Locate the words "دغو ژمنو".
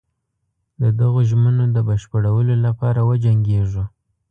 0.99-1.65